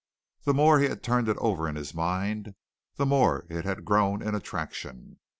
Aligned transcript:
The 0.45 0.55
more 0.55 0.79
he 0.79 0.87
had 0.87 1.03
turned 1.03 1.27
it 1.29 1.37
over 1.37 1.69
in 1.69 1.75
his 1.75 1.93
mind, 1.93 2.55
the 2.95 3.05
more 3.05 3.45
it 3.51 3.65
had 3.65 3.85
grown 3.85 4.23
in 4.23 4.33
attraction. 4.33 5.19